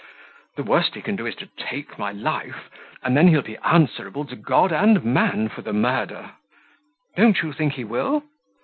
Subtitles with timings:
[0.55, 2.71] The worst he can do is to take my life,
[3.03, 6.31] and then he'll be answerable both to God and man for the murder.
[7.15, 8.23] Don't you think he will?"